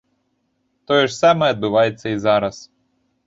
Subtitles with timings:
[0.91, 2.55] Тое ж самае адбываецца і зараз.